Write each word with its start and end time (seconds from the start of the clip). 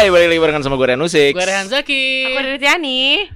Hai, 0.00 0.08
balik 0.08 0.32
lagi 0.32 0.40
barengan 0.40 0.64
sama 0.64 0.80
gue 0.80 0.96
Ren 0.96 1.04
Usik. 1.04 1.36
Gue 1.36 1.44
Rehan 1.44 1.68
Zaki 1.68 2.32
Aku 2.32 2.40
dari 2.40 2.56
Tiani. 2.56 3.28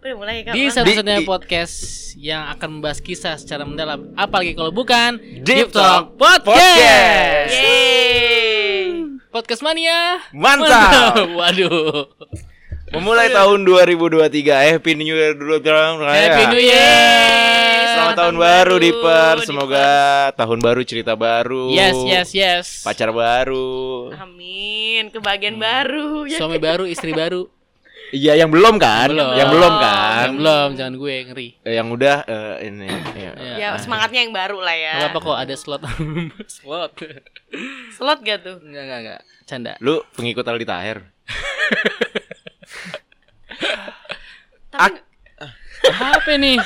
Udah 0.00 0.16
mulai 0.16 0.40
kak. 0.40 0.56
Di 0.56 0.72
satu-satunya 0.72 1.20
podcast 1.28 1.76
yang 2.16 2.48
akan 2.56 2.80
membahas 2.80 3.04
kisah 3.04 3.36
secara 3.36 3.68
mendalam 3.68 4.08
Apalagi 4.16 4.56
kalau 4.56 4.72
bukan 4.72 5.20
Deep 5.20 5.68
Talk 5.68 6.16
Podcast 6.16 6.48
Podcast. 6.48 7.52
Yeay. 7.60 9.04
Podcast 9.28 9.60
Mania 9.60 10.24
Mantap. 10.32 11.28
Waduh 11.28 12.08
Memulai 12.96 13.28
tahun 13.28 13.60
2023. 13.60 14.32
Happy 14.64 14.96
New 14.96 15.12
Year 15.12 15.36
dulu. 15.36 15.60
Happy 15.60 16.56
New 16.56 16.62
Year. 16.64 17.79
Selamat 17.90 18.16
tahun 18.16 18.36
baru 18.38 18.74
Dipper. 18.78 19.36
Semoga 19.42 19.88
tahun 20.34 20.58
baru 20.62 20.80
cerita 20.86 21.12
baru. 21.18 21.74
Yes, 21.74 21.98
yes, 22.06 22.28
yes 22.30 22.66
Pacar 22.86 23.10
baru. 23.10 24.14
Amin. 24.14 25.10
Kebagian 25.10 25.58
baru. 25.58 26.24
Ya. 26.26 26.38
Suami 26.40 26.56
baru, 26.56 26.86
istri 26.86 27.10
baru 27.10 27.50
Iya, 28.10 28.42
yang 28.42 28.50
belum 28.50 28.74
kan? 28.74 29.06
Belum. 29.06 29.38
Yang 29.38 29.48
belum 29.54 29.72
kan? 29.78 30.26
Yang 30.26 30.34
belum, 30.42 30.68
jangan 30.74 30.94
gue 30.98 31.14
ngeri 31.30 31.48
Eh, 31.62 31.78
Yang 31.78 31.88
udah 31.94 32.16
eh, 32.26 32.54
ini. 32.66 32.90
ya. 33.14 33.32
Ya, 33.38 33.54
Ya 33.54 33.68
semangatnya 33.78 34.26
yang 34.26 34.34
baru 34.34 34.58
lah 34.58 34.74
ya. 34.74 35.06
Gak 35.06 35.14
apa 35.14 35.18
kok 35.22 35.38
ada 35.38 35.54
slot 35.54 35.86
Slot 36.58 36.90
Slot 37.94 38.18
gak 38.26 38.42
tuh? 38.42 38.58
Enggak, 38.66 38.82
enggak, 38.82 39.00
enggak 39.06 39.20
Canda 39.46 39.78
Lu 39.78 40.02
pengikut 40.18 40.42
Aldi 40.42 40.66
Taher. 40.66 41.06
Tapi 44.74 44.98
Apa 45.86 46.32
nih? 46.34 46.58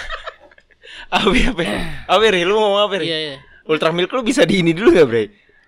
Abi 1.11 1.41
apa? 1.45 1.63
Abi, 2.07 2.27
Ri, 2.29 2.43
lu 2.43 2.55
mau 2.55 2.69
ngomong 2.69 2.83
apa, 2.85 2.95
Ri? 2.97 3.07
Iya, 3.07 3.19
iya 3.21 3.37
Ultra 3.65 3.91
Milk 3.91 4.10
lu 4.10 4.23
bisa 4.23 4.45
di 4.45 4.60
ini 4.60 4.71
dulu 4.71 4.93
gak, 4.93 5.07
Bre? 5.07 5.24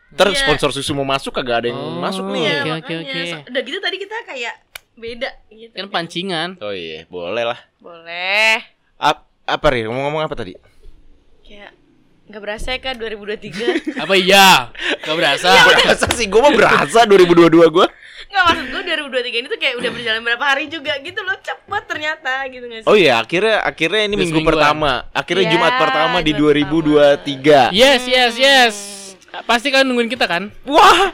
Ntar 0.08 0.28
Iya. 0.28 0.38
sponsor 0.38 0.70
susu 0.70 0.92
mau 0.92 1.04
masuk 1.04 1.32
kagak 1.32 1.56
ada 1.58 1.66
yang 1.66 1.76
Oh. 1.76 1.96
masuk 1.96 2.28
nih. 2.28 2.42
ya 2.42 2.54
Oke, 2.54 2.70
makanya. 2.70 2.78
oke, 2.78 2.94
oke. 2.94 3.20
So- 3.26 3.44
udah 3.46 3.62
gitu 3.62 3.78
tadi 3.78 3.96
kita 3.98 4.16
kayak 4.22 4.54
beda 4.94 5.28
gitu. 5.48 5.72
Kan 5.72 5.86
pancingan 5.88 6.48
Oh 6.58 6.70
iya, 6.70 7.04
boleh 7.06 7.44
lah. 7.44 7.58
Boleh. 7.78 8.64
Ap- 8.96 9.28
apa 9.42 9.66
Ri? 9.68 9.82
Ngomong-ngomong 9.82 10.22
apa 10.22 10.34
tadi? 10.34 10.52
Kayak 11.42 11.72
nggak 12.26 12.42
berasa 12.42 12.68
ya 12.70 12.78
kak 12.78 12.94
2023 12.96 13.96
Apa 13.96 14.14
iya? 14.14 14.72
Gak 15.00 15.14
berasa? 15.14 15.48
berasa 15.54 16.06
sih, 16.12 16.26
gue 16.26 16.40
mah 16.40 16.50
berasa 16.50 17.00
2022 17.02 17.70
gue. 17.70 17.86
Nggak 18.26 18.42
maksud 18.44 18.66
gue 18.66 18.82
2023 18.82 19.40
ini 19.40 19.46
tuh 19.46 19.58
kayak 19.58 19.74
udah 19.78 19.90
berjalan 19.90 20.20
berapa 20.22 20.44
hari 20.44 20.64
juga 20.66 20.92
gitu 20.98 21.20
loh 21.22 21.36
Cepet 21.38 21.82
ternyata 21.86 22.32
gitu 22.46 22.64
gak 22.66 22.80
sih 22.82 22.88
Oh 22.88 22.96
iya, 22.96 23.18
akhirnya 23.18 23.62
akhirnya 23.62 24.02
ini 24.04 24.14
minggu 24.14 24.40
pertama. 24.42 25.06
Akhirnya 25.10 25.46
Ya, 25.46 25.52
Jumat 25.54 25.72
pertama 25.78 26.16
di 26.20 26.32
Jumat 26.32 27.22
2023. 27.24 27.70
Yes, 27.72 28.02
yes, 28.04 28.34
yes. 28.34 28.74
Pasti 29.44 29.68
kan 29.68 29.84
nungguin 29.84 30.08
kita 30.08 30.26
kan? 30.26 30.48
Wah, 30.64 31.12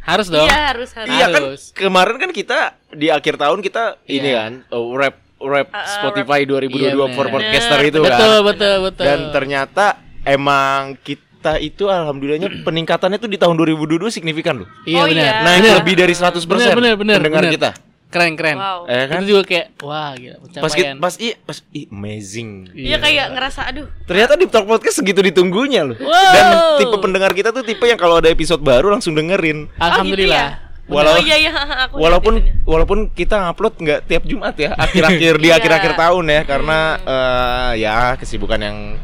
Harus 0.00 0.32
dong. 0.32 0.48
Iya 0.48 0.72
harus 0.72 0.88
harus 0.96 1.12
iya 1.12 1.26
kan 1.28 1.42
kemarin 1.76 2.16
kan 2.16 2.30
kita 2.32 2.58
di 2.88 3.12
akhir 3.12 3.36
tahun 3.36 3.60
kita 3.60 4.00
ini 4.08 4.32
Iya. 4.32 4.40
kan 4.40 4.52
oh, 4.72 4.96
rap 4.96 5.20
rap 5.36 5.68
Uh, 5.68 5.76
uh, 5.76 5.84
Spotify 5.84 6.48
2022 6.48 6.80
Iya, 6.80 7.06
for 7.12 7.28
podcaster 7.28 7.80
itu 7.84 8.00
betul, 8.00 8.40
kan. 8.40 8.46
betul, 8.48 8.76
betul. 8.88 9.04
Dan 9.04 9.18
ternyata 9.30 9.86
emang 10.24 10.96
kita 10.98 11.27
itu 11.56 11.86
alhamdulillahnya 11.86 12.50
peningkatannya 12.66 13.16
tuh 13.16 13.26
di 13.26 13.36
tahun 13.36 13.54
2022 13.56 14.10
signifikan 14.10 14.62
loh. 14.62 14.68
Iya 14.82 14.98
Oh, 14.98 15.06
benar. 15.06 15.22
iya. 15.22 15.32
Naik 15.40 15.60
Bener. 15.60 15.74
lebih 15.80 15.94
dari 15.96 16.14
100% 16.14 16.42
Bener, 16.44 16.74
bener, 16.74 16.94
bener, 16.94 17.16
pendengar 17.16 17.42
bener. 17.42 17.54
kita. 17.54 17.70
Keren, 18.08 18.34
keren. 18.34 18.56
Wow 18.56 18.88
Eh 18.88 19.04
kan? 19.04 19.20
Itu 19.20 19.24
juga 19.30 19.42
kayak 19.44 19.66
wah 19.78 20.16
gila 20.16 20.36
Pas 20.40 20.48
kita, 20.48 20.60
pencapaian. 20.64 20.96
pas 20.96 21.14
i 21.14 21.28
pas 21.38 21.58
i 21.70 21.80
amazing. 21.86 22.50
Iya 22.72 22.96
kayak 22.98 23.26
ngerasa 23.32 23.60
aduh 23.64 23.84
Ternyata 24.02 24.32
di 24.34 24.48
Talk 24.48 24.64
Podcast 24.64 24.96
segitu 24.96 25.20
ditunggunya 25.20 25.84
loh. 25.84 25.92
Wow. 25.94 26.32
Dan 26.32 26.46
tipe 26.78 26.96
pendengar 26.98 27.30
kita 27.32 27.52
tuh 27.52 27.60
tipe 27.60 27.84
yang 27.84 27.96
kalau 27.96 28.16
ada 28.16 28.26
episode 28.26 28.58
baru 28.58 28.88
langsung 28.88 29.12
dengerin. 29.12 29.68
Alhamdulillah. 29.76 30.72
Walau- 30.88 31.20
oh 31.20 31.20
iya 31.20 31.36
iya 31.36 31.52
aku 31.84 32.00
Walaupun 32.00 32.34
walaupun 32.64 32.98
kita 33.12 33.44
ngupload 33.44 33.76
nggak 33.76 34.00
tiap 34.08 34.24
Jumat 34.24 34.56
ya, 34.56 34.72
akhir-akhir 34.88 35.32
di 35.36 35.48
Iya. 35.52 35.60
akhir-akhir 35.60 35.92
tahun 35.94 36.24
ya 36.26 36.40
karena 36.48 36.78
eh, 36.96 37.70
ya 37.76 37.96
kesibukan 38.16 38.56
yang 38.56 38.96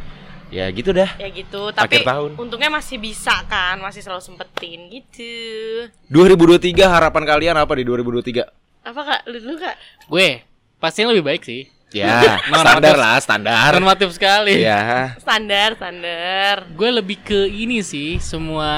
ya 0.55 0.71
gitu 0.71 0.95
dah. 0.95 1.11
ya 1.19 1.27
gitu 1.29 1.75
tapi 1.75 1.99
Akhir 1.99 2.07
tahun. 2.07 2.31
untungnya 2.39 2.71
masih 2.71 3.03
bisa 3.03 3.43
kan 3.45 3.75
masih 3.77 3.99
selalu 4.01 4.23
sempetin 4.23 4.87
gitu 4.87 5.91
2023 6.07 6.79
harapan 6.87 7.23
kalian 7.27 7.57
apa 7.59 7.75
di 7.75 7.83
2023? 7.83 8.47
apa 8.85 9.01
kak 9.03 9.21
lu 9.27 9.39
dulu 9.41 9.57
kak 9.59 9.75
Gue 10.07 10.47
pasti 10.79 11.03
yang 11.03 11.11
lebih 11.11 11.25
baik 11.25 11.43
sih. 11.43 11.67
Ya, 11.91 12.37
standar 12.61 12.95
lah, 12.95 13.17
standar. 13.19 13.71
Normatif 13.73 14.13
sekali. 14.13 14.59
Ya. 14.61 15.15
standar 15.17 15.79
standar 15.79 16.67
Gue 16.75 16.91
lebih 16.91 17.23
ke 17.23 17.47
ini 17.47 17.81
sih, 17.81 18.19
semua 18.19 18.71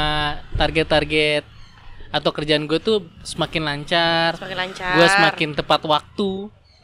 target-target 0.55 1.43
atau 2.09 2.31
kerjaan 2.31 2.65
gue 2.65 2.79
tuh 2.79 3.05
semakin 3.21 3.63
lancar. 3.65 4.37
semakin 4.37 4.57
lancar 4.59 4.93
Gue 4.95 5.07
semakin 5.11 5.49
tepat 5.53 5.81
waktu. 5.85 6.31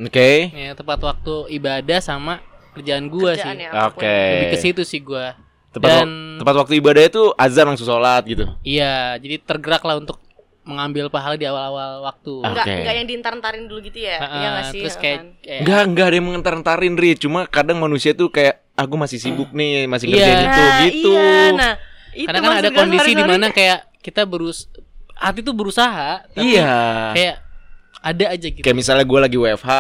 Oke. 0.02 0.50
Ya, 0.50 0.72
tepat 0.74 0.98
waktu 0.98 1.52
ibadah 1.52 2.00
sama 2.00 2.40
kerjaan 2.72 3.04
gue 3.06 3.30
sih. 3.34 3.52
Ya. 3.58 3.70
Oke. 3.86 4.04
Lebih 4.04 4.46
ke 4.48 4.58
situ 4.58 4.82
sih 4.82 5.00
gue. 5.00 5.26
Tepat, 5.70 5.88
Dan 5.88 6.04
wak- 6.04 6.38
tepat 6.38 6.54
waktu 6.58 6.72
ibadah 6.78 7.02
itu 7.02 7.22
azan 7.34 7.64
langsung 7.66 7.86
sholat 7.86 8.22
gitu. 8.24 8.44
iya, 8.60 9.16
jadi 9.16 9.40
tergerak 9.40 9.80
lah 9.80 9.96
untuk 9.96 10.20
mengambil 10.62 11.08
pahala 11.08 11.34
di 11.34 11.42
awal-awal 11.42 12.04
waktu. 12.04 12.32
Ah. 12.38 12.48
Enggak, 12.48 12.64
Oke. 12.64 12.74
enggak 12.76 12.94
yang 12.94 13.06
diintar-intarin 13.08 13.64
dulu 13.66 13.80
gitu 13.82 13.98
ya 13.98 14.16
Heeh, 14.16 14.36
iya 14.36 14.48
nggak 14.48 14.66
sih 14.68 14.80
terus 14.80 14.96
kayak, 14.96 15.18
kan? 15.18 15.26
kayak 15.40 15.60
Enggak, 15.60 15.80
enggak 15.82 16.04
ada 16.04 16.14
yang 16.14 16.26
mengentar-entarin 16.28 16.94
Ri. 16.94 17.10
Cuma 17.16 17.40
kadang 17.46 17.78
manusia 17.78 18.12
tuh 18.12 18.28
kayak 18.28 18.60
aku 18.74 18.94
masih 18.94 19.18
sibuk 19.18 19.48
nih, 19.50 19.84
masih 19.86 20.06
Iya. 20.06 20.14
ngerjain 20.14 20.38
itu 20.38 20.52
Nah, 20.52 20.78
gitu. 20.78 21.10
iya, 21.10 21.44
nah 21.52 21.72
itu 22.12 22.26
karena 22.28 22.38
kan 22.42 22.52
ada 22.54 22.70
kondisi 22.70 23.10
di 23.10 23.24
mana 23.24 23.46
kayak 23.48 23.78
kita 23.98 24.22
berus 24.22 24.68
hati 25.14 25.40
tuh 25.40 25.52
berusaha 25.52 26.20
tapi 26.28 26.52
Iya. 26.52 26.76
kayak 27.10 27.36
ada 27.98 28.24
aja 28.28 28.46
gitu 28.46 28.60
Kayak 28.60 28.76
misalnya 28.76 29.04
gue 29.04 29.18
lagi 29.20 29.36
WFH, 29.36 29.70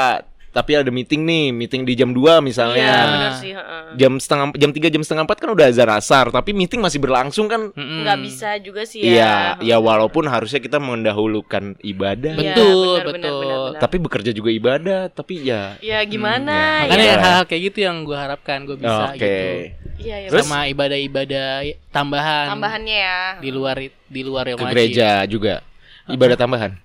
tapi 0.52 0.72
ada 0.74 0.88
meeting 0.88 1.22
nih, 1.22 1.48
meeting 1.50 1.82
di 1.82 1.92
jam 1.92 2.12
2 2.12 2.38
misalnya. 2.40 2.76
iya 2.78 3.00
benar 3.08 3.32
sih 3.34 3.50
heeh. 3.50 3.82
Jam 3.92 4.12
setengah 4.16 4.52
jam 4.54 4.70
3 4.70 4.88
jam 4.88 5.00
setengah 5.00 5.24
4 5.26 5.36
kan 5.38 5.50
udah 5.50 5.66
azan 5.66 5.90
asar, 5.90 6.26
tapi 6.28 6.52
meeting 6.52 6.78
masih 6.78 6.96
berlangsung 6.96 7.44
kan. 7.46 7.72
Nggak 7.72 8.18
bisa 8.20 8.56
juga 8.58 8.84
sih 8.84 9.00
Iya, 9.02 9.56
ya 9.58 9.64
ya 9.64 9.76
walaupun 9.78 10.24
harusnya 10.24 10.58
kita 10.58 10.76
mendahulukan 10.76 11.76
ibadah, 11.78 12.32
Iya, 12.34 12.52
Betul, 12.52 12.68
benar, 12.68 13.02
benar, 13.02 13.12
betul. 13.16 13.40
benar, 13.40 13.58
benar. 13.66 13.80
tapi 13.80 13.96
bekerja 13.98 14.30
juga 14.30 14.50
ibadah, 14.50 15.00
tapi 15.08 15.34
ya 15.42 15.76
ya 15.78 15.98
gimana 16.02 16.52
Hmm, 16.52 16.76
ya. 16.78 16.82
makanya 16.82 17.00
ya. 17.00 17.08
Iya. 17.08 17.16
hal-hal 17.18 17.44
kayak 17.44 17.62
gitu 17.66 17.78
yang 17.82 17.96
gue 18.02 18.18
harapkan 18.18 18.58
gue 18.62 18.76
bisa 18.76 19.02
oke. 19.08 19.16
gitu 19.16 19.44
iya 20.02 20.16
ya 20.18 20.28
Terus? 20.28 20.44
sama 20.44 20.66
ibadah-ibadah 20.66 21.48
tambahan 21.88 22.46
tambahannya 22.50 22.98
ya 22.98 23.20
di 23.38 23.50
luar 23.50 23.76
di 23.86 24.20
luar 24.20 24.44
yang 24.46 24.58
Ke 24.58 24.64
wajib 24.66 24.74
gereja 24.74 25.08
juga. 25.24 25.62
Ibadah 26.04 26.34
tambahan. 26.34 26.81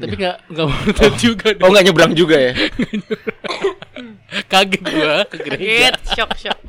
Tapi 0.00 0.14
nggak 0.16 0.36
nggak 0.48 0.66
mau 0.66 0.80
juga 1.14 1.46
Oh, 1.58 1.68
nggak 1.68 1.84
nyebrang 1.84 2.12
juga 2.12 2.36
ya? 2.40 2.52
kaget 4.52 4.80
ke 5.26 5.36
gereja 5.38 5.64
kaget 5.66 5.96
shock 6.08 6.32
shock 6.38 6.60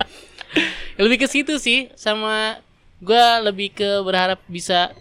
Ya, 0.93 1.01
lebih 1.01 1.17
ke 1.17 1.27
situ 1.27 1.55
sih 1.55 1.87
sama 1.95 2.59
gue 2.99 3.23
lebih 3.41 3.71
ke 3.71 4.03
berharap 4.03 4.43
bisa 4.45 4.91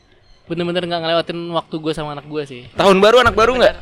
bener-bener 0.47 0.81
nggak 0.81 1.01
ngelewatin 1.01 1.39
waktu 1.51 1.75
gue 1.77 1.93
sama 1.93 2.15
anak 2.15 2.25
gue 2.25 2.43
sih 2.45 2.63
Tahun 2.73 2.97
baru 2.97 3.21
anak 3.21 3.35
baru 3.35 3.59
nggak? 3.59 3.75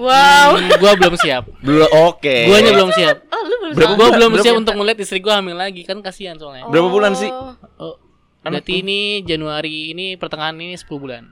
wow 0.00 0.56
Hmm, 0.56 0.72
gue 0.72 0.92
belum 0.96 1.14
siap 1.14 1.44
Belum. 1.60 1.84
Oke. 2.08 2.48
Guanya 2.48 2.72
belum 2.72 2.90
siap 2.90 3.16
oh 3.26 3.42
lu 3.42 3.54
belum 3.60 3.72
Berapa 3.74 3.94
bulan? 3.94 4.12
belum 4.12 4.30
Berapa 4.30 4.40
siap 4.40 4.48
bulan? 4.50 4.62
untuk 4.64 4.74
melihat 4.74 4.98
istri 4.98 5.18
gue 5.20 5.30
hamil 5.30 5.54
lagi 5.54 5.82
kan 5.82 6.00
kasihan 6.00 6.34
soalnya. 6.34 6.64
Berapa 6.66 6.88
bulan 6.88 7.12
sih? 7.12 7.28
Oh, 7.28 8.00
Anak 8.42 8.64
berarti 8.64 8.72
ini 8.80 9.00
Januari 9.22 9.92
ini 9.92 10.16
pertengahan 10.16 10.56
ini 10.56 10.74
10 10.74 10.88
bulan. 10.90 11.22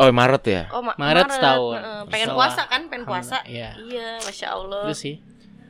Oh, 0.00 0.08
Maret 0.10 0.44
ya? 0.46 0.62
Oh, 0.70 0.80
Ma- 0.80 0.96
Maret 0.96 1.28
setahun. 1.28 1.76
Heeh, 1.76 2.00
pengen 2.08 2.26
Setelah 2.26 2.38
puasa 2.40 2.62
kan, 2.64 2.80
pengen 2.88 3.04
puasa. 3.04 3.36
Iya. 3.44 3.70
Iya, 3.78 4.08
masya 4.18 4.46
Allah. 4.50 4.84
Itu 4.86 4.96
sih. 4.96 5.14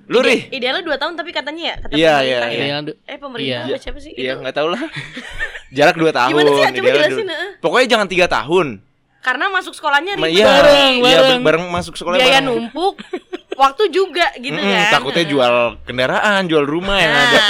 Lu 0.06 0.18
Ri? 0.20 0.46
Idealnya 0.48 0.82
2 0.82 0.94
tahun 0.96 1.14
tapi 1.14 1.30
katanya 1.30 1.62
ya, 1.64 1.74
kata 1.76 1.92
Iya, 1.92 2.14
pemerintah 2.16 2.48
iya, 2.48 2.58
ya. 2.62 2.78
iya. 2.78 2.94
Eh 3.04 3.18
pemerintah 3.18 3.60
Iya. 3.60 3.60
apa 3.68 3.78
siapa 3.80 3.98
sih? 3.98 4.12
Iya, 4.12 4.32
Itu 4.32 4.40
nggak 4.40 4.56
tahu 4.56 4.68
lah. 4.68 4.82
Jarak 5.76 5.96
2 5.96 6.10
tahun. 6.12 6.30
Gimana 6.32 6.48
sih? 6.48 6.54
Coba 6.56 6.70
idealnya 6.70 6.94
jelasin, 6.96 7.26
dua-. 7.26 7.58
Pokoknya 7.60 7.86
jangan 7.88 8.06
3 8.08 8.26
tahun. 8.28 8.68
karena 9.20 9.44
masuk 9.50 9.76
sekolahnya 9.76 10.12
ribet. 10.16 10.32
Iya, 10.32 10.48
Bareng, 10.48 10.92
iya, 10.96 11.18
bareng. 11.20 11.40
bareng 11.44 11.64
masuk 11.68 11.92
sekolah 11.92 12.16
Biaya 12.16 12.40
bareng. 12.40 12.46
numpuk, 12.48 13.04
waktu 13.54 13.82
juga 13.90 14.32
gitu 14.34 14.56
Mm-mm, 14.56 14.64
kan. 14.80 14.90
takutnya 14.90 15.24
jual 15.26 15.54
kendaraan, 15.84 16.42
jual 16.46 16.64
rumah 16.64 16.96
yang 16.96 17.12
Nah, 17.12 17.24
ada. 17.26 17.40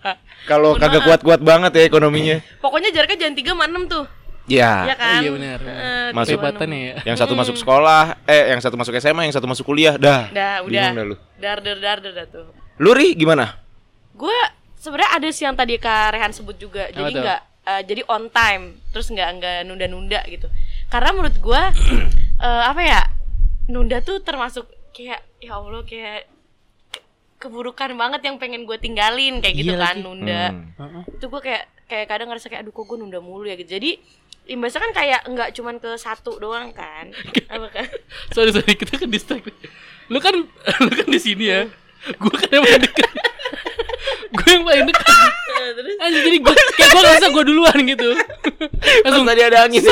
Kalau 0.46 0.78
kagak 0.78 1.02
kuat-kuat 1.02 1.42
banget 1.42 1.74
ya 1.74 1.82
ekonominya. 1.84 2.38
pokoknya 2.56 2.94
jaraknya 2.94 3.18
jangan 3.20 3.34
3 3.34 3.50
sama 3.50 3.64
6 3.66 3.90
tuh. 3.90 4.04
Ya. 4.46 4.86
Iya 4.86 4.94
kan? 4.94 5.20
Iya 5.20 5.30
benar. 5.34 5.58
Heeh, 5.58 6.06
Masuk. 6.14 6.38
ya. 6.38 6.94
Yang 7.02 7.16
satu 7.18 7.34
masuk 7.34 7.56
sekolah, 7.58 8.14
eh 8.24 8.54
yang 8.54 8.60
satu 8.62 8.78
masuk 8.78 8.94
SMA, 8.96 9.26
yang 9.26 9.34
satu 9.34 9.46
masuk 9.46 9.66
kuliah, 9.66 9.98
dah. 9.98 10.30
Dah, 10.30 10.62
udah. 10.62 10.90
Dah 10.94 11.04
lu. 11.04 11.16
Dar 11.36 11.58
dar 11.58 11.78
dar 11.78 11.98
dar 11.98 12.12
dar 12.14 12.26
tuh. 12.30 12.46
Lu 12.78 12.94
Ri 12.94 13.12
gimana? 13.12 13.58
Gue 14.14 14.34
sebenarnya 14.76 15.10
ada 15.12 15.28
sih 15.28 15.44
yang 15.44 15.52
tadi 15.52 15.76
Kak 15.76 16.14
Rehan 16.14 16.30
sebut 16.30 16.54
juga. 16.56 16.86
Jadi 16.88 17.10
tuh? 17.10 17.20
nggak 17.20 17.40
eh, 17.66 17.82
jadi 17.84 18.02
on 18.06 18.30
time, 18.30 18.78
terus 18.88 19.10
nggak 19.10 19.28
nggak 19.36 19.56
nunda-nunda 19.66 20.22
gitu. 20.26 20.46
Karena 20.86 21.10
menurut 21.10 21.36
gue 21.36 21.62
eh, 22.46 22.62
apa 22.64 22.80
ya? 22.80 23.02
Nunda 23.66 23.98
tuh 23.98 24.22
termasuk 24.22 24.64
kayak 24.94 25.26
ya 25.36 25.58
Allah 25.58 25.82
kayak 25.82 26.30
ke- 26.88 27.02
keburukan 27.42 27.90
banget 27.92 28.22
yang 28.22 28.38
pengen 28.38 28.62
gue 28.62 28.78
tinggalin 28.78 29.42
kayak 29.42 29.54
gitu 29.58 29.74
Iya 29.74 29.82
kan 29.82 29.96
lagi. 29.98 30.04
nunda. 30.06 30.42
Hmm. 30.46 30.62
Heeh. 30.78 31.02
Itu 31.12 31.26
gue 31.26 31.42
kayak 31.42 31.64
kayak 31.86 32.06
kadang 32.10 32.28
ngerasa 32.30 32.50
kayak 32.50 32.66
aduh 32.66 32.74
kok 32.74 32.84
gue 32.86 32.98
nunda 32.98 33.18
mulu 33.22 33.46
ya? 33.46 33.54
Gitu. 33.54 33.78
Jadi 33.78 33.90
imbasnya 34.50 34.80
kan 34.82 34.92
kayak 34.94 35.20
nggak 35.26 35.48
cuman 35.54 35.74
ke 35.78 35.90
satu 35.98 36.38
doang 36.38 36.70
kan? 36.74 37.10
Apa 37.54 37.68
kan? 37.70 37.86
Sorry 38.34 38.50
sorry 38.54 38.74
kita 38.74 38.98
kan 38.98 39.08
distract 39.10 39.50
lu 40.06 40.22
kan 40.22 40.34
lu 40.84 40.90
kan 40.90 41.06
di 41.10 41.20
sini 41.22 41.50
ya? 41.50 41.62
Gue 42.18 42.34
kan 42.34 42.50
yang 42.50 42.62
paling 42.62 42.82
dekat. 42.86 43.10
Gue 44.36 44.48
yang 44.52 44.62
paling 44.62 44.86
dekat. 44.86 45.30
Nah, 45.56 45.70
terus? 45.74 45.94
Anjir, 45.98 46.22
jadi 46.22 46.38
gue 46.38 46.54
kayak 46.54 46.88
gue 46.94 47.00
ngerasa 47.02 47.26
gue 47.34 47.44
duluan 47.46 47.78
gitu. 47.82 48.08
Langsung 49.02 49.24
tadi 49.26 49.40
ada 49.42 49.58
angin. 49.66 49.82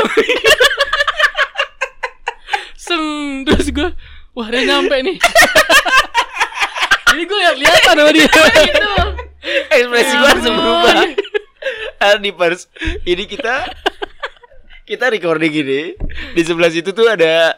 seng 2.79 3.07
terus 3.49 3.73
gue 3.73 3.89
wah 4.37 4.47
dia 4.53 4.63
nyampe 4.63 4.95
nih. 5.01 5.17
Jadi 7.11 7.23
gue 7.25 7.39
lihat 7.43 7.57
lihatan 7.59 7.95
sama 7.97 8.11
dia. 8.13 8.29
Gitu. 8.29 8.91
Ekspresi 9.45 10.15
gua 10.17 10.29
langsung 10.33 10.55
berubah. 10.57 11.24
Ah, 11.97 12.17
di 12.23 12.31
pers. 12.31 12.67
Ini 13.03 13.25
kita 13.25 13.69
kita 14.85 15.09
recording 15.09 15.49
gini 15.51 15.83
di 16.33 16.43
sebelah 16.43 16.69
situ 16.69 16.91
tuh 16.91 17.07
ada 17.07 17.57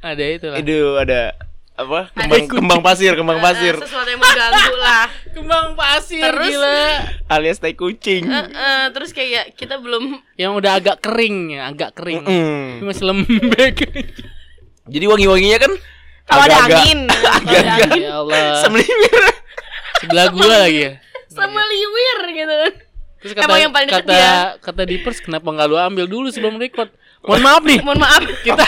ada 0.00 0.24
itu 0.24 0.46
lah 0.46 0.58
itu 0.58 0.78
ada 0.96 1.34
apa? 1.72 2.08
Ada 2.10 2.16
kembang 2.16 2.40
kucing. 2.42 2.58
kembang 2.58 2.80
pasir 2.80 3.12
kembang 3.12 3.38
Eh, 3.38 3.44
pasir. 3.44 3.74
sesuatu 3.76 4.08
yang 4.08 4.18
mengganggu 4.18 4.74
lah. 4.76 5.06
Kembang 5.36 5.66
pasir 5.74 6.24
Terus? 6.24 6.48
gila. 6.48 6.80
Alias 7.28 7.58
tai 7.58 7.72
kucing. 7.72 8.24
Eh, 8.24 8.44
eh, 8.48 8.84
terus 8.90 9.12
kayak 9.12 9.52
kita 9.52 9.76
belum 9.76 10.08
yang 10.34 10.56
udah 10.56 10.72
agak 10.74 10.98
kering 10.98 11.52
ya 11.52 11.68
agak 11.68 11.92
kering. 11.92 12.24
Mm-mm. 12.24 12.80
Tapi 12.80 12.84
masih 12.84 13.04
lembek. 13.04 13.76
Jadi 14.86 15.04
wangi 15.04 15.26
wanginya 15.26 15.58
kan 15.60 15.72
kalau 16.24 16.42
ada 16.42 16.56
angin. 16.64 17.00
ada 17.12 17.28
agak-agak 17.36 17.76
angin. 17.86 18.02
Ya 18.02 18.12
Allah. 18.16 18.56
Sebelah 19.96 20.26
gua 20.30 20.46
lagi 20.58 20.80
ya. 20.80 20.92
Sama 21.28 21.60
liwir 21.60 22.18
gitu. 22.32 22.54
kan 22.56 22.72
terus 23.22 23.32
kata 23.32 23.48
Emang 23.48 23.58
yang 23.60 23.72
paling 23.74 23.90
kata 23.90 24.12
dia. 24.12 24.34
kata 24.60 24.82
Dipers 24.84 25.18
kenapa 25.24 25.48
nggak 25.48 25.66
lu 25.66 25.76
ambil 25.76 26.04
dulu 26.06 26.28
sebelum 26.28 26.60
record? 26.60 26.92
Mohon 27.26 27.42
maaf 27.42 27.62
nih. 27.66 27.78
Mohon 27.82 28.00
maaf. 28.04 28.22
Kita 28.44 28.66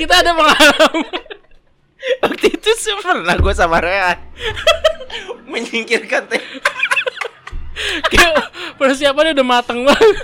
kita 0.00 0.14
ada 0.24 0.30
pengalaman. 0.32 1.04
Waktu 2.22 2.46
itu 2.54 2.70
sih 2.78 2.94
pernah 3.02 3.34
gue 3.34 3.54
sama 3.56 3.82
Rehan 3.82 4.18
menyingkirkan 5.50 6.28
teh. 6.30 6.42
Kayak 8.08 8.52
persiapannya 8.78 9.34
udah 9.36 9.46
matang 9.46 9.82
banget. 9.82 10.16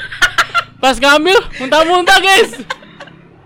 Pas 0.79 0.97
ngambil 0.99 1.39
muntah-muntah 1.59 2.19
guys. 2.23 2.51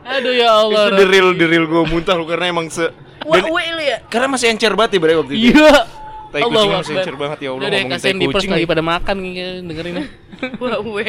Aduh 0.06 0.32
ya 0.32 0.52
Allah 0.52 0.94
itu 0.94 1.02
the 1.02 1.46
real 1.50 1.66
gue 1.66 1.82
muntah 1.90 2.14
lu 2.14 2.24
karena 2.30 2.54
emang 2.54 2.70
se 2.70 2.86
wah 3.26 3.42
lu 3.42 3.82
ya. 3.82 3.98
karena 4.06 4.30
masih 4.30 4.54
encer 4.54 4.70
banget 4.78 5.02
ya 5.02 5.18
waktu 5.18 5.32
itu. 5.34 5.50
Iya 5.50 5.74
tai 6.36 6.42
Allahu 6.44 6.68
kucing 6.68 6.76
masih 6.76 6.94
encer 7.00 7.16
banget 7.16 7.38
ya 7.40 7.48
Allah 7.48 7.60
udah 7.64 7.68
deh 7.72 7.80
ngomongin 7.80 7.96
tai 7.96 8.12
kasihin 8.12 8.18
kucing 8.28 8.50
lagi 8.52 8.60
lagi. 8.60 8.68
pada 8.68 8.82
makan 8.84 9.16
nih 9.24 9.32
dengerin 9.64 9.94
ya. 9.96 10.04
wah 10.60 10.78
we 10.84 11.04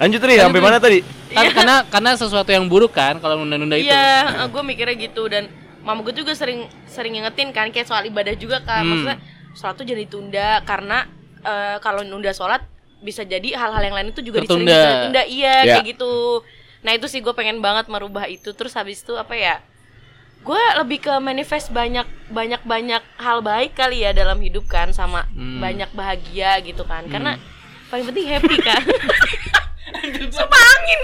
lanjut 0.00 0.20
Ri 0.24 0.34
sampai 0.40 0.60
mana 0.64 0.76
tadi? 0.80 0.98
Kan 1.28 1.44
karena 1.52 1.76
karena 1.92 2.10
sesuatu 2.16 2.48
yang 2.48 2.64
buruk 2.72 2.96
kan 2.96 3.20
kalau 3.20 3.36
nunda-nunda 3.36 3.76
itu. 3.76 3.92
iya 3.92 4.48
gue 4.48 4.62
mikirnya 4.64 4.96
gitu 4.96 5.28
dan 5.28 5.52
mama 5.84 6.00
gue 6.00 6.14
juga 6.16 6.32
sering 6.32 6.64
sering 6.88 7.20
ngingetin 7.20 7.52
kan 7.52 7.68
kayak 7.68 7.84
soal 7.84 8.00
ibadah 8.08 8.32
juga 8.32 8.64
kan. 8.64 8.80
Hmm. 8.80 8.90
maksudnya 8.96 9.16
sholat 9.52 9.74
tuh 9.76 9.84
jadi 9.84 10.00
ditunda 10.08 10.64
karena 10.64 11.04
eh, 11.44 11.76
kalau 11.84 12.00
nunda 12.00 12.32
sholat 12.32 12.64
bisa 13.04 13.26
jadi 13.26 13.52
hal-hal 13.58 13.82
yang 13.82 13.96
lain 13.98 14.08
itu 14.14 14.24
juga 14.24 14.40
ditunda. 14.40 15.12
Iya 15.28 15.54
Ya. 15.68 15.76
kayak 15.76 15.98
gitu. 15.98 16.40
Nah 16.80 16.96
itu 16.96 17.06
sih 17.10 17.20
gue 17.20 17.34
pengen 17.36 17.60
banget 17.60 17.90
merubah 17.92 18.24
itu. 18.30 18.54
Terus 18.56 18.72
habis 18.72 19.02
itu 19.04 19.12
apa 19.18 19.34
ya 19.36 19.60
gue 20.42 20.58
lebih 20.76 20.98
ke 21.00 21.14
manifest 21.16 21.70
banyak 21.70 22.02
banyak 22.28 22.58
banyak 22.62 22.98
hal 23.16 23.38
baik 23.40 23.72
kali 23.72 24.02
ya 24.02 24.10
dalam 24.10 24.38
hidup 24.38 24.66
kan 24.66 24.90
sama 24.90 25.22
Hmm. 25.28 25.58
banyak 25.58 25.86
bahagia 25.92 26.58
gitu 26.60 26.82
kan. 26.82 27.06
Karena 27.06 27.38
paling 27.88 28.04
penting 28.04 28.26
happy 28.26 28.56
kan. 28.58 28.82
Sumpah 30.34 30.62
angin. 30.72 31.00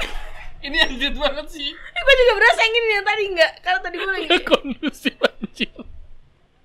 Ini 0.61 0.77
anjir 0.83 1.13
banget 1.13 1.47
sih. 1.49 1.71
Eh, 1.71 2.01
gue 2.01 2.15
juga 2.17 2.33
berasa 2.35 2.61
angin 2.61 2.83
yang 2.89 3.05
tadi 3.05 3.23
enggak 3.27 3.53
karena 3.61 3.81
tadi 3.81 3.97
gue 3.97 4.11
lagi 4.13 4.29
kondusif 4.43 5.15
anjir. 5.17 5.71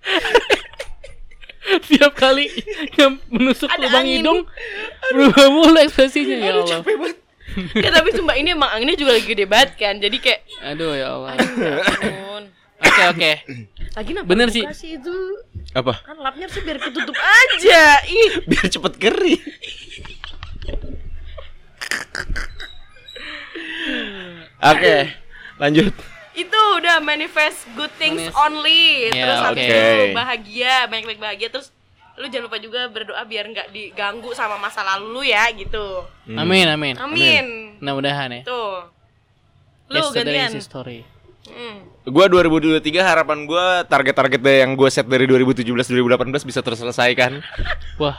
Tiap 1.64 2.12
kali 2.14 2.52
yang 2.98 3.22
menusuk 3.30 3.70
Ada 3.70 3.88
lubang 3.88 4.04
angin. 4.04 4.20
hidung 4.20 4.40
berubah 5.10 5.48
mulu 5.48 5.80
ekspresinya 5.80 6.36
ya 6.36 6.52
Allah. 6.54 6.82
Ya 7.78 7.90
tapi 7.90 8.10
sumpah 8.12 8.34
ini 8.34 8.52
emang 8.52 8.68
anginnya 8.68 8.98
juga 8.98 9.14
lagi 9.14 9.24
gede 9.26 9.46
banget 9.46 9.78
kan. 9.78 9.96
Jadi 9.96 10.18
kayak 10.18 10.42
Aduh 10.66 10.92
ya 10.92 11.14
Allah. 11.14 11.38
ampun. 11.38 11.72
Oke. 13.06 13.32
Oke. 13.42 13.68
Lagi 13.94 14.10
kenapa 14.10 14.28
Bener 14.28 14.48
sih. 14.50 14.64
itu. 14.66 15.16
Apa? 15.72 15.94
Kan 16.00 16.18
lapnya 16.18 16.46
harusnya 16.46 16.64
biar 16.64 16.80
ketutup 16.80 17.18
aja 17.18 17.84
Ih. 18.06 18.32
Biar 18.50 18.66
cepet 18.68 18.94
kering. 18.96 19.42
Oke 24.64 24.96
lanjut. 25.56 25.94
Itu 26.34 26.60
udah 26.76 26.98
manifest 27.00 27.70
good 27.74 27.94
things 27.94 28.18
Manis. 28.24 28.34
only. 28.36 28.84
Ya, 29.08 29.22
Terus 29.22 29.40
habis 29.40 29.64
oke. 29.64 29.78
itu 29.78 30.06
bahagia 30.12 30.74
Banyak-banyak 30.88 31.22
bahagia. 31.22 31.48
Terus 31.50 31.70
lu 32.14 32.26
jangan 32.26 32.46
lupa 32.46 32.58
juga 32.58 32.86
berdoa 32.88 33.22
biar 33.24 33.46
nggak 33.48 33.68
diganggu 33.70 34.34
sama 34.34 34.58
masa 34.58 34.82
lalu 34.84 35.06
lu 35.12 35.22
ya 35.24 35.46
gitu. 35.52 36.06
Amin 36.28 36.66
amin. 36.66 36.96
Amin. 36.98 37.46
Mudah-mudahan 37.78 38.30
ya. 38.32 38.42
Tuh 38.44 38.90
Lu 39.90 40.00
Yesterday 40.00 40.34
gantian. 40.40 40.50
is 40.50 40.58
history. 40.60 41.00
Hmm. 41.44 41.92
Gua 42.08 42.28
2023 42.32 42.80
harapan 43.04 43.44
gua 43.44 43.84
target-target 43.84 44.40
deh 44.40 44.58
yang 44.64 44.80
gue 44.80 44.88
set 44.88 45.08
dari 45.08 45.28
2017 45.28 45.64
2018 45.68 46.48
bisa 46.48 46.60
terselesaikan. 46.64 47.44
Wah, 48.00 48.16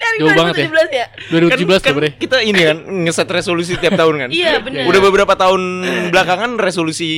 Dari 0.00 0.16
Jauh 0.24 0.32
banget 0.32 0.54
ya. 0.56 0.68
2017 0.72 0.96
ya 0.96 1.06
2017 1.28 1.60
kan, 1.60 1.68
kan 1.68 1.80
kan, 1.84 1.94
Bre. 2.00 2.08
kita 2.16 2.36
ini 2.40 2.60
kan 2.64 2.78
ngeset 3.04 3.28
resolusi 3.28 3.76
tiap 3.76 4.00
tahun 4.00 4.14
kan. 4.16 4.28
Iya 4.36 4.60
bener 4.64 4.88
Udah 4.88 5.00
beberapa 5.04 5.36
tahun 5.36 5.60
belakangan 6.08 6.56
resolusi 6.56 7.10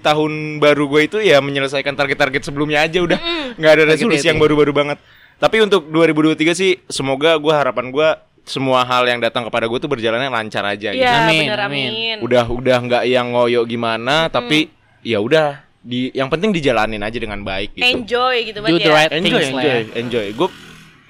tahun 0.00 0.56
baru 0.56 0.88
gue 0.88 1.00
itu 1.04 1.18
ya 1.20 1.44
menyelesaikan 1.44 1.92
target-target 1.96 2.48
sebelumnya 2.48 2.80
aja 2.84 3.04
udah 3.04 3.18
nggak 3.60 3.72
ada 3.76 3.84
resolusi 3.92 4.24
Target 4.24 4.30
yang 4.32 4.38
baru-baru 4.40 4.72
banget. 4.72 4.98
Tapi 5.40 5.56
untuk 5.64 5.88
2023 5.88 6.52
sih 6.52 6.76
semoga 6.88 7.36
gua 7.40 7.60
harapan 7.60 7.88
gua 7.88 8.08
semua 8.44 8.84
hal 8.84 9.04
yang 9.04 9.20
datang 9.20 9.46
kepada 9.46 9.68
gue 9.68 9.78
tuh 9.78 9.86
berjalannya 9.88 10.32
lancar 10.32 10.64
aja 10.64 10.90
gitu. 10.90 11.00
Iya 11.00 11.28
Amin, 11.28 11.48
bener 11.48 11.60
amin. 11.60 11.90
amin 11.92 12.16
Udah 12.24 12.44
udah 12.48 12.78
nggak 12.82 13.04
yang 13.06 13.30
ngoyo 13.30 13.62
gimana 13.68 14.26
tapi 14.32 14.72
ya 15.02 15.18
udah 15.18 15.48
di 15.80 16.12
yang 16.12 16.28
penting 16.28 16.50
dijalanin 16.50 17.00
aja 17.00 17.16
dengan 17.16 17.40
baik 17.40 17.72
gitu. 17.72 17.84
Enjoy 17.86 18.36
gitu 18.44 18.58
Do 18.58 18.64
banget 18.66 18.78
the 18.78 18.84
ya 18.84 18.94
right 18.94 19.10
enjoy 19.10 19.32
things 19.32 19.48
lah 19.50 19.62
enjoy 19.62 19.72
ya. 19.72 19.94
enjoy 19.96 20.26
gue 20.30 20.48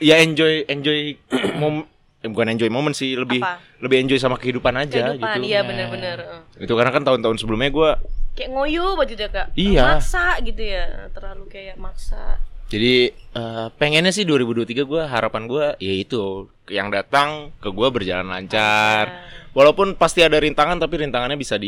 ya 0.01 0.15
enjoy 0.19 0.53
enjoy 0.65 0.99
mom 1.61 1.75
eh, 2.17 2.29
bukan 2.29 2.47
enjoy 2.49 2.69
momen 2.69 2.93
sih 2.93 3.13
lebih 3.13 3.41
Apa? 3.41 3.59
lebih 3.79 3.97
enjoy 3.99 4.17
sama 4.17 4.35
kehidupan 4.35 4.75
aja 4.75 5.11
Kehidupan 5.11 5.37
gitu 5.37 5.49
iya 5.49 5.61
bener-bener 5.61 6.19
Eh. 6.55 6.63
itu 6.63 6.73
karena 6.73 6.91
kan 6.91 7.03
tahun-tahun 7.03 7.37
sebelumnya 7.37 7.69
gue 7.69 7.91
Kayak 8.31 8.51
ngoyo 8.53 8.95
banget 8.95 9.09
gitu 9.11 9.23
ya 9.23 9.31
kak 9.31 9.47
Iya. 9.53 9.83
Maksa 9.91 10.27
gitu 10.41 10.63
ya 10.63 10.85
Terlalu 11.11 11.45
kayak 11.49 11.77
maksa 11.77 12.39
jadi 12.71 12.95
eh, 13.11 13.67
pengennya 13.75 14.15
sih 14.15 14.23
2023 14.23 14.87
gue 14.87 15.03
harapan 15.03 15.43
gue 15.45 15.67
ya 15.77 15.93
itu 15.93 16.23
yang 16.69 16.87
datang 16.89 17.51
ke 17.59 17.67
gue 17.67 17.89
berjalan 17.91 18.31
lancar 18.31 19.27
walaupun 19.51 19.99
pasti 19.99 20.23
ada 20.23 20.39
rintangan 20.39 20.79
tapi 20.79 21.03
rintangannya 21.03 21.35
bisa 21.35 21.59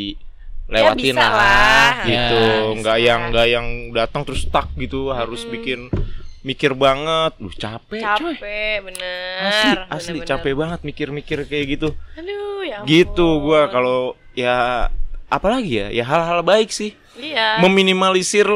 Ya, 0.64 0.92
bisa 0.92 1.21
lah. 1.21 1.90
gitu 2.02 2.38
Ya, 2.38 2.75
nggak 2.75 2.97
bisa. 2.97 3.04
yang 3.04 3.21
nggak 3.28 3.47
yang 3.49 3.66
datang 3.90 4.23
terus 4.23 4.42
stuck 4.42 4.71
gitu 4.75 5.11
harus 5.11 5.45
bikin 5.45 5.92
mikir 6.40 6.73
banget 6.73 7.37
Duh 7.37 7.50
capek, 7.50 8.00
coy 8.00 8.35
Capek 8.35 8.76
bener 8.83 9.37
asli 9.42 9.71
asli 9.87 10.11
bener-bener. 10.16 10.28
capek 10.28 10.52
banget 10.54 10.81
mikir-mikir 10.83 11.38
kayak 11.45 11.66
gitu 11.71 11.88
Aduh 12.14 12.62
ya 12.62 12.76
ampun. 12.78 12.88
gitu 12.88 13.28
gua 13.38 13.69
kalau 13.69 14.00
ya 14.33 14.88
apalagi 15.28 15.73
ya 15.78 15.87
ya 15.92 16.04
hal-hal 16.04 16.42
baik 16.42 16.69
sih 16.69 16.97
Iya 17.14 17.61
meminimalisir 17.61 18.49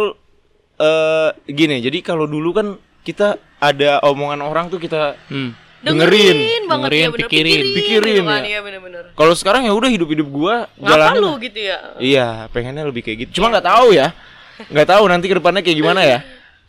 eh 0.77 1.29
gini 1.47 1.79
jadi 1.79 1.99
kalau 2.01 2.25
dulu 2.25 2.51
kan 2.51 2.67
kita 3.01 3.37
ada 3.57 4.01
omongan 4.03 4.41
orang 4.41 4.67
tuh 4.67 4.77
kita 4.77 5.15
Hmm. 5.27 5.53
Dengerin. 5.87 6.37
banget 6.37 6.91
Dengerin, 6.91 6.99
ya 6.99 7.09
bener. 7.09 7.21
pikirin. 7.31 7.65
Pikirin, 7.73 8.15
gitu 8.19 8.23
kan, 8.27 8.41
ya. 8.43 8.49
Iya 8.51 8.61
bener-bener. 8.63 9.05
Kalau 9.15 9.35
sekarang 9.35 9.63
ya 9.65 9.73
udah 9.73 9.91
hidup-hidup 9.91 10.29
gua 10.29 10.55
jalanin 10.77 11.21
lu 11.21 11.31
lah. 11.31 11.39
gitu 11.39 11.61
ya? 11.63 11.79
Iya 11.97 12.27
pengennya 12.51 12.85
lebih 12.85 13.03
kayak 13.03 13.19
gitu. 13.27 13.41
Cuma 13.41 13.55
nggak 13.55 13.67
tahu 13.67 13.95
ya. 13.95 14.11
Nggak 14.73 14.89
tahu 14.89 15.05
nanti 15.05 15.29
ke 15.29 15.37
depannya 15.37 15.61
kayak 15.61 15.79
gimana 15.79 16.01
ya. 16.01 16.19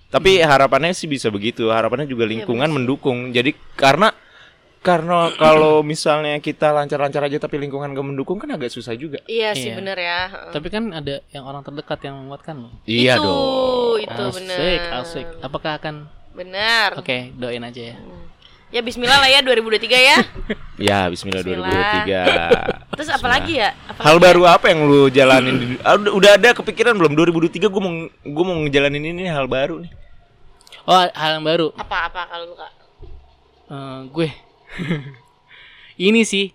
Tapi 0.07 0.43
harapannya 0.43 0.91
sih 0.91 1.07
bisa 1.07 1.31
begitu. 1.31 1.71
Harapannya 1.71 2.03
juga 2.03 2.27
lingkungan 2.27 2.67
mendukung. 2.67 3.31
Jadi 3.31 3.55
karena 3.79 4.11
karena 4.77 5.31
kalau 5.35 5.83
misalnya 5.83 6.39
kita 6.39 6.71
lancar-lancar 6.71 7.27
aja 7.27 7.43
tapi 7.43 7.59
lingkungan 7.59 7.91
gak 7.91 8.07
mendukung 8.07 8.39
kan 8.39 8.47
agak 8.55 8.71
susah 8.71 8.95
juga. 8.95 9.19
Iya 9.27 9.51
sih 9.51 9.71
Iya. 9.71 9.75
bener 9.75 9.97
ya. 9.99 10.19
Tapi 10.51 10.67
kan 10.67 10.91
ada 10.91 11.19
yang 11.31 11.43
orang 11.43 11.59
terdekat 11.63 11.99
yang 12.07 12.15
menguatkan 12.23 12.55
loh. 12.55 12.71
iya 12.87 13.19
itu, 13.19 13.23
dong. 13.23 13.99
Itu 13.99 14.23
bener. 14.35 14.57
Asik, 14.59 14.81
asik. 14.95 15.27
Apakah 15.43 15.79
akan 15.79 15.95
Bener. 16.37 16.93
Oke, 16.93 17.33
doain 17.33 17.65
aja 17.65 17.81
ya. 17.81 17.95
Ya 18.67 18.81
bismillah 18.81 19.15
lah 19.17 19.29
ya 19.29 19.39
2023 19.39 19.87
ya 19.87 20.17
ya 20.91 20.99
Bismillah, 21.07 21.39
Bismillah. 21.39 22.03
2023 22.91 22.93
Terus 22.93 23.09
apa 23.09 23.27
lagi 23.29 23.53
ya 23.55 23.71
apa 23.87 23.99
Hal 24.01 24.17
baru 24.17 24.43
apa 24.43 24.65
yang 24.67 24.83
lu 24.83 25.07
jalanin? 25.07 25.55
di- 25.55 25.79
Ah, 25.81 25.95
udah, 25.95 26.11
udah 26.11 26.31
ada 26.33 26.49
kepikiran 26.51 26.91
belum 26.93 27.15
2003 27.15 27.63
gue 27.63 27.79
mau 27.79 27.93
gue 28.11 28.43
mau 28.43 28.55
ngejalanin 28.59 29.07
ini 29.09 29.23
hal 29.25 29.47
baru 29.47 29.79
nih. 29.79 29.91
Oh, 30.83 30.99
hal 30.99 31.31
yang 31.33 31.45
baru. 31.45 31.71
Apa-apa 31.73 32.27
kalau 32.27 32.45
lu 32.45 32.55
kak 32.55 32.71
Eh, 33.67 33.99
gue 34.09 34.27
ini 36.01 36.23
sih 36.23 36.51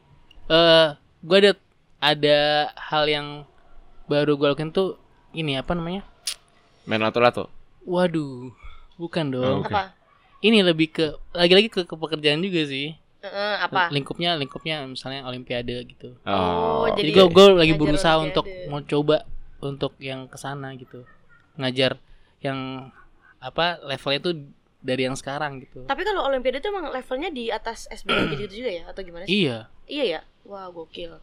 eh 0.46 0.88
gue 1.18 1.36
ada 1.38 1.52
ada 1.98 2.38
hal 2.82 3.04
yang 3.06 3.26
baru 4.06 4.34
gue 4.34 4.48
lakukan 4.48 4.68
tuh 4.68 4.96
ini 5.32 5.56
apa 5.56 5.72
namanya 5.72 6.04
Main 6.82 7.00
lato-lato. 7.00 7.48
waduh 7.82 8.52
bukan 8.94 9.28
dong 9.28 9.60
Oke. 9.60 9.70
Apa? 9.70 9.92
Ini 10.42 10.58
lebih 10.60 10.90
ke 10.90 11.06
lagi-lagi 11.32 11.68
ke, 11.68 11.80
ke 11.82 11.94
pekerjaan 11.94 12.38
juga 12.38 12.62
sih 12.64 12.94
Heeh, 13.22 13.54
apa? 13.62 13.86
lingkupnya 13.88 14.34
lingkupnya 14.34 14.82
misalnya 14.84 15.22
olimpiade 15.22 15.78
gitu 15.86 16.18
Oh, 16.22 16.82
Oh. 16.82 16.90
jadi 16.90 17.06
Jadi 17.06 17.10
gue 17.12 17.24
gue 17.28 17.46
lagi 17.56 17.72
berusaha 17.72 18.18
olimpiade. 18.18 18.28
untuk 18.28 18.46
mau 18.66 18.80
coba 18.82 19.16
untuk 19.60 19.92
yang 19.96 20.26
ke 20.26 20.34
sana 20.34 20.74
gitu 20.74 21.06
ngajar 21.54 21.94
yang 22.40 22.90
apa 23.38 23.78
levelnya 23.80 24.20
tuh 24.20 24.34
dari 24.78 25.06
yang 25.06 25.14
sekarang 25.14 25.62
gitu 25.62 25.86
Tapi 25.86 26.02
kalau 26.02 26.26
olimpiade 26.26 26.58
itu 26.58 26.66
emang 26.66 26.90
levelnya 26.90 27.30
di 27.30 27.46
atas 27.48 27.86
SBM 27.88 28.34
gitu 28.36 28.58
juga 28.58 28.70
ya 28.72 28.84
atau 28.86 29.00
gimana 29.00 29.24
sih? 29.24 29.46
iya 29.46 29.70
Iya 29.84 30.04
ya. 30.08 30.20
Wah, 30.42 30.66
gokil. 30.68 31.18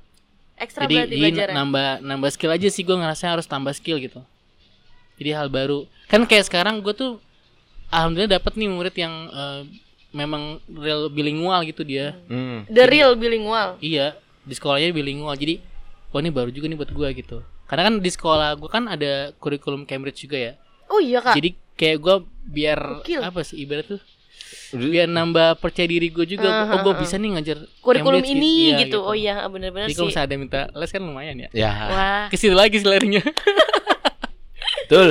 Ekstra 0.55 0.83
jadi 0.85 0.95
berarti 1.03 1.15
belajarnya. 1.17 1.55
nambah 1.55 1.87
nambah 1.99 2.29
skill 2.29 2.51
aja 2.51 2.67
sih 2.67 2.83
gue 2.83 2.91
ngerasa 2.93 3.25
harus 3.29 3.43
tambah 3.43 3.71
skill 3.71 3.99
gitu 3.99 4.23
jadi 5.15 5.35
hal 5.35 5.47
baru 5.47 5.83
kan 6.07 6.23
kayak 6.23 6.47
sekarang 6.47 6.79
gue 6.79 6.91
tuh 6.91 7.19
alhamdulillah 7.89 8.31
dapat 8.33 8.53
nih 8.55 8.67
murid 8.67 8.95
yang 8.95 9.13
eh, 9.27 9.61
memang 10.11 10.43
real 10.67 11.07
bilingual 11.07 11.61
gitu 11.63 11.81
dia 11.83 12.17
Hmm. 12.25 12.65
The 12.65 12.85
real 12.85 13.13
bilingual. 13.13 13.77
iya 13.79 14.17
di 14.41 14.51
sekolahnya 14.51 14.89
bilingual 14.89 15.33
jadi 15.33 15.61
wah 16.07 16.17
ini 16.17 16.29
baru 16.29 16.49
juga 16.49 16.65
nih 16.65 16.75
buat 16.75 16.89
gue 16.89 17.07
gitu 17.15 17.37
karena 17.65 17.85
kan 17.85 17.95
di 17.97 18.09
sekolah 18.09 18.49
gue 18.55 18.65
kan 18.67 18.87
ada 18.87 19.11
kurikulum 19.35 19.83
Cambridge 19.83 20.23
juga 20.23 20.37
ya 20.39 20.53
Oh 20.89 20.97
iya, 20.97 21.21
Kak. 21.21 21.37
jadi 21.37 21.49
kayak 21.75 21.97
gue 21.99 22.15
biar 22.43 22.79
Gokil. 22.97 23.21
apa 23.21 23.41
sih 23.43 23.61
ibarat 23.61 23.85
tuh 23.87 24.01
biar 24.71 25.05
nambah 25.05 25.61
percaya 25.61 25.85
diri 25.85 26.09
gue 26.09 26.25
juga 26.25 26.49
Ah, 26.65 26.65
oh 26.67 26.81
gue 26.81 26.89
ah, 26.89 26.97
ah. 26.97 26.99
bisa 26.99 27.15
nih 27.15 27.29
ngajar 27.31 27.57
kurikulum 27.79 28.17
Cambridge 28.17 28.33
ini 28.33 28.49
Iya, 28.65 28.77
gitu. 28.81 28.97
Oh 28.99 29.13
iya, 29.13 29.45
bener-bener 29.45 29.85
jadi 29.85 29.93
kalau 29.93 30.09
sih. 30.09 30.17
misalnya 30.17 30.25
ada 30.25 30.35
minta 30.35 30.61
les 30.73 30.89
kan 30.89 31.01
lumayan 31.03 31.37
ya 31.37 31.49
Ya. 31.53 31.71
Wah, 31.85 32.25
ke 32.25 32.35
situ 32.35 32.53
lagi 32.53 32.73
selerinya 32.75 33.21
Betul. 34.89 35.09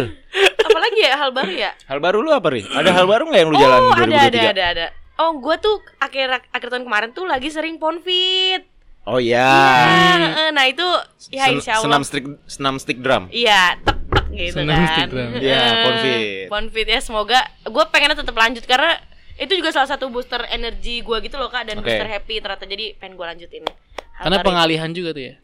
apalagi 0.61 1.01
ya 1.01 1.15
hal 1.17 1.31
baru 1.31 1.53
ya? 1.55 1.71
Hal 1.87 1.99
baru 1.99 2.19
lu 2.19 2.31
apa, 2.31 2.51
Ri? 2.51 2.67
Ada 2.67 2.91
hal 2.93 3.07
baru 3.07 3.31
nggak 3.31 3.41
yang 3.41 3.49
lu 3.49 3.57
jalan 3.57 3.79
oh, 3.81 3.95
2023? 3.95 4.03
ada 4.03 4.19
ada 4.19 4.41
ada 4.51 4.65
ada. 4.69 4.87
Oh, 5.17 5.31
gua 5.35 5.55
tuh 5.57 5.79
akhir 5.99 6.51
akhir 6.51 6.69
tahun 6.69 6.83
kemarin 6.83 7.11
tuh 7.11 7.25
lagi 7.25 7.49
sering 7.49 7.79
ponfit. 7.79 8.67
Oh 9.03 9.17
iya. 9.17 9.49
Eh, 10.29 10.51
nah 10.51 10.65
itu 10.65 10.85
ya 11.31 11.47
Sen- 11.47 11.57
insya 11.57 11.79
Senam 11.79 12.03
Allah. 12.03 12.05
stick 12.05 12.25
senam 12.45 12.75
stick 12.77 12.99
drum. 12.99 13.31
Iya, 13.31 13.79
tek 13.81 13.99
tek 14.05 14.25
gitu 14.29 14.55
Senam 14.59 14.75
kan. 14.75 14.87
stick 14.93 15.09
drum. 15.09 15.31
Iya, 15.39 15.57
Eh, 15.57 15.75
ponfit. 15.81 16.47
Ponfit 16.49 16.87
ya 16.89 17.01
semoga 17.01 17.39
gue 17.65 17.85
pengennya 17.89 18.19
tetap 18.19 18.35
lanjut 18.35 18.63
karena 18.63 18.99
itu 19.35 19.55
juga 19.55 19.71
salah 19.71 19.87
satu 19.87 20.11
booster 20.11 20.43
energi 20.49 21.01
gue 21.01 21.17
gitu 21.21 21.39
loh 21.39 21.47
kak 21.47 21.65
dan 21.65 21.79
Oke. 21.79 21.87
booster 21.87 22.05
happy 22.05 22.39
ternyata 22.39 22.67
jadi 22.67 22.99
pengen 22.99 23.15
gue 23.15 23.27
lanjutin. 23.27 23.65
Hal 24.13 24.29
karena 24.29 24.43
pengalihan 24.43 24.91
juga 24.91 25.11
tuh 25.11 25.25
ya. 25.25 25.35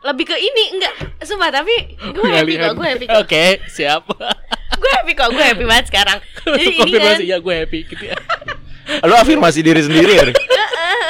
Lebih 0.00 0.24
ke 0.24 0.36
ini 0.36 0.64
enggak. 0.72 0.94
Sumpah 1.20 1.50
tapi 1.50 1.74
gue 1.98 2.28
happy 2.28 2.54
kok 2.54 2.72
gue 2.72 2.86
happy 2.86 3.04
kok. 3.06 3.18
Oke 3.18 3.44
siap. 3.66 4.06
Gue 4.78 4.90
happy 4.94 5.10
kok 5.10 5.34
gue 5.34 5.42
happy 5.42 5.64
banget 5.66 5.90
sekarang. 5.90 6.18
Jadi 6.54 6.70
ini 6.78 6.90
kan 6.94 7.18
ya 7.18 7.42
gue 7.42 7.54
happy. 7.56 7.82
Gitu 7.82 8.04
ya. 8.04 8.14
Lu 9.10 9.14
afirmasi 9.16 9.58
diri 9.58 9.82
sendiri 9.82 10.14
ya, 10.14 10.22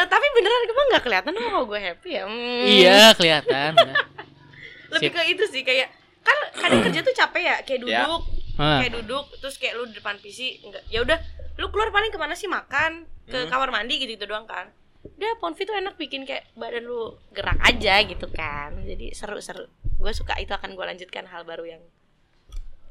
tapi 0.08 0.26
beneran 0.32 0.62
gue 0.64 0.84
nggak 0.88 1.02
kelihatan 1.04 1.32
kok 1.36 1.64
gue 1.68 1.76
happy 1.78 2.10
ya? 2.10 2.24
Hmm. 2.24 2.64
iya 2.64 3.00
kelihatan. 3.12 3.76
Lebih 4.88 5.10
ke 5.12 5.20
itu 5.28 5.44
sih 5.46 5.62
kayak 5.62 5.92
kan 6.24 6.38
kadang 6.56 6.80
kerja 6.80 7.00
tuh 7.04 7.12
capek 7.12 7.42
ya 7.44 7.56
kayak 7.60 7.80
Ya. 7.84 8.08
duduk. 8.08 8.22
Ah. 8.56 8.80
kayak 8.82 8.92
duduk 8.98 9.24
terus 9.38 9.54
kayak 9.54 9.76
lu 9.76 9.86
di 9.86 9.94
depan 9.94 10.16
PC 10.16 10.64
enggak 10.64 10.82
ya 10.88 10.98
udah 10.98 11.18
lu 11.60 11.68
keluar 11.68 11.92
paling 11.92 12.08
ke 12.08 12.16
mana 12.16 12.32
sih? 12.32 12.48
Makan 12.48 13.04
ke 13.28 13.36
Hmm. 13.36 13.48
kamar 13.52 13.68
mandi 13.68 14.00
gitu 14.00 14.16
gitu 14.16 14.24
doang 14.24 14.48
kan 14.48 14.72
udah 15.16 15.32
Ponfi 15.40 15.64
tuh 15.64 15.78
enak 15.78 15.96
bikin 15.96 16.28
kayak 16.28 16.52
badan 16.58 16.84
lu 16.84 17.16
gerak 17.32 17.56
aja 17.64 18.04
gitu 18.04 18.28
kan. 18.28 18.76
Jadi 18.84 19.16
seru 19.16 19.40
seru 19.40 19.64
gue 19.98 20.12
suka 20.14 20.38
itu 20.38 20.54
akan 20.54 20.76
gue 20.76 20.84
lanjutkan 20.84 21.24
hal 21.26 21.48
baru 21.48 21.64
yang 21.64 21.82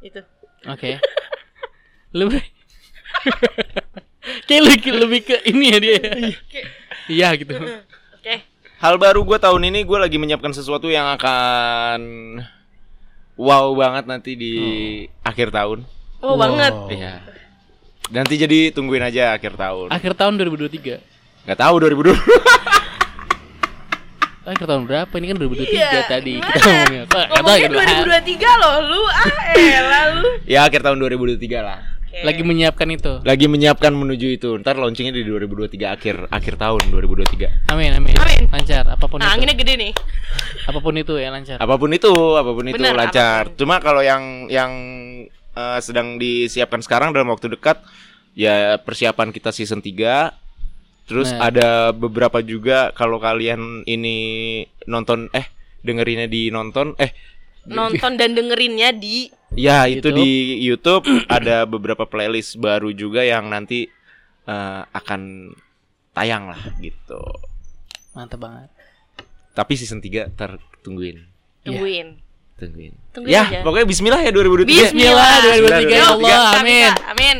itu. 0.01 0.25
Oke. 0.65 0.97
Lu 2.15 2.31
kayak 4.47 4.63
lebih, 4.63 4.91
lebih 4.95 5.19
ke 5.23 5.35
ini 5.47 5.65
ya 5.71 5.77
dia. 5.79 5.97
Ya. 5.97 6.31
Iya 7.07 7.27
gitu. 7.39 7.53
Oke. 8.17 8.35
Hal 8.77 9.01
baru 9.01 9.25
gue 9.25 9.37
tahun 9.39 9.73
ini 9.73 9.87
gue 9.87 9.97
lagi 9.97 10.17
menyiapkan 10.21 10.53
sesuatu 10.53 10.91
yang 10.91 11.07
akan 11.17 12.01
wow 13.39 13.73
banget 13.73 14.05
nanti 14.05 14.31
di 14.37 14.53
akhir 15.25 15.49
tahun. 15.53 15.85
oh 16.21 16.35
banget. 16.35 16.73
Iya. 16.89 17.13
Nanti 18.07 18.39
jadi 18.39 18.71
tungguin 18.71 19.03
aja 19.03 19.35
akhir 19.35 19.59
tahun. 19.59 19.91
akhir 19.91 20.15
tahun 20.15 20.39
2023 20.39 21.16
Gak 21.47 21.57
tahu 21.57 21.75
2020. 21.79 22.11
akhir 24.47 24.63
tahun 24.63 24.83
berapa 24.83 25.11
ini 25.11 25.25
kan 25.27 25.37
2023 25.37 25.75
Iya, 25.75 26.01
tadi 26.07 26.39
gimana? 26.39 26.47
kita 26.47 26.59
ngomongnya 26.63 27.01
Kok 27.03 27.19
kata 27.19 27.35
ngomongnya 27.35 27.67
gitu, 27.67 27.75
2023 28.47 28.61
loh 28.63 28.75
lu 28.81 29.01
ah 29.05 29.27
elah 29.51 30.05
lu 30.15 30.29
ya 30.47 30.59
akhir 30.63 30.81
tahun 30.81 30.97
2023 31.03 31.59
lah. 31.59 31.79
Lagi 32.17 32.41
menyiapkan 32.41 32.87
itu 32.89 33.13
Lagi 33.21 33.45
menyiapkan 33.45 33.91
menuju 33.91 34.27
itu. 34.33 34.49
Ntar 34.57 34.73
launchingnya 34.73 35.11
di 35.13 35.21
2023 35.21 35.85
akhir 35.91 36.15
akhir 36.31 36.53
tahun 36.55 36.79
2023. 36.89 37.69
amin 37.69 37.91
amin, 37.93 38.15
Amin. 38.15 38.47
lancar 38.49 38.87
apa 38.87 39.05
pun 39.05 39.19
nah, 39.19 39.27
itu 39.27 39.35
anginnya 39.35 39.53
gede 39.53 39.73
nih 39.77 39.91
apa 40.63 40.79
pun 40.79 40.93
itu 40.95 41.13
ya 41.15 41.29
lancar 41.29 41.57
Apa 41.59 41.75
pun 41.75 41.89
itu, 41.91 42.11
apa 42.33 42.49
pun 42.49 42.65
itu 42.65 42.75
Bener, 42.75 42.95
lancar. 42.95 43.43
apa 43.43 43.51
pun. 43.51 43.57
Cuma 43.59 43.75
kalau 43.77 43.99
yang 43.99 44.23
yang 44.47 44.71
eh, 45.53 45.79
sedang 45.79 46.15
disiapkan 46.15 46.79
sekarang 46.79 47.11
dalam 47.11 47.27
waktu 47.27 47.51
dekat 47.51 47.83
ya 48.31 48.79
persiapan 48.79 49.29
kita 49.29 49.51
season 49.51 49.83
3. 49.83 50.46
Terus 51.07 51.31
Nah. 51.31 51.47
ada 51.47 51.69
beberapa 51.89 52.43
juga 52.43 52.91
kalau 52.91 53.15
kalian 53.17 53.81
ini 53.83 54.17
nonton 54.85 55.31
eh 55.31 55.47
dengerinnya 55.79 56.27
di 56.27 56.51
nonton 56.51 56.99
eh 56.99 57.15
nonton 57.65 58.19
dan 58.19 58.35
dengerinnya 58.35 58.91
di 58.91 59.31
ya 59.55 59.87
itu 59.87 60.11
YouTube. 60.11 60.19
di 60.19 60.29
YouTube 60.61 61.03
ada 61.31 61.63
beberapa 61.63 62.03
playlist 62.03 62.59
baru 62.59 62.91
juga 62.91 63.23
yang 63.23 63.47
nanti 63.47 63.87
eh, 64.43 64.81
akan 64.83 65.51
tayang 66.11 66.51
lah 66.51 66.59
gitu. 66.77 67.19
mantap 68.11 68.41
banget 68.41 68.67
Tapi 69.53 69.73
season 69.73 69.97
3 69.99 70.33
tertungguin. 70.33 71.17
tungguin 71.63 72.07
Tungguin. 72.57 72.93
Tungguin 73.13 73.31
ya, 73.31 73.43
aja. 73.47 73.61
pokoknya 73.61 73.85
bismillah 73.85 74.17
ya 74.19 74.31
2023. 74.33 74.65
Bismillah 74.65 75.33
2023 75.61 75.93
ya 75.93 76.05
Allah 76.09 76.41
amin 76.57 76.91
amin 77.07 77.37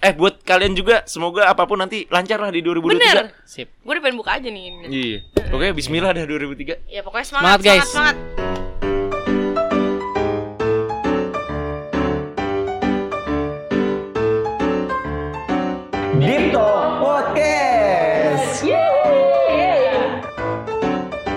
Eh 0.00 0.12
buat 0.12 0.40
kalian 0.40 0.72
juga 0.72 1.04
semoga 1.04 1.44
apa 1.44 1.64
pun 1.64 1.76
nanti 1.76 2.08
lancar 2.08 2.40
lah 2.40 2.48
di 2.48 2.60
2023. 2.60 2.88
bener 2.90 3.16
sip 3.44 3.68
gue 3.76 3.92
udah 3.92 4.00
pengen 4.00 4.16
buka 4.16 4.32
aja 4.34 4.48
nih 4.48 4.64
Iya. 4.88 5.18
Pokoknya 5.46 5.72
bismillah 5.72 6.10
dah 6.10 6.24
2003. 6.24 6.88
ya 6.88 7.00
pokoknya 7.00 7.26
Semangat, 7.26 7.44
semangat 7.54 7.60
guys. 7.60 7.84
semangat, 7.84 8.16
semangat. 8.16 8.49